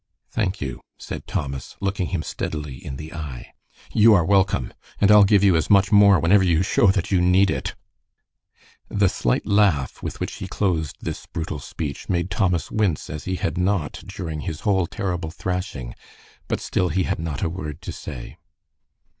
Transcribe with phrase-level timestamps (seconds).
[0.31, 3.53] "Thank you," said Thomas, looking him steadily in the eye.
[3.93, 4.73] "You are welcome.
[4.99, 7.75] And I'll give you as much more whenever you show that you need it."
[8.89, 13.35] The slight laugh with which he closed this brutal speech made Thomas wince as he
[13.35, 15.93] had not during his whole terrible thrashing,
[16.47, 18.39] but still he had not a word to say.